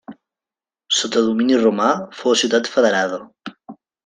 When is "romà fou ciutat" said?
1.65-2.73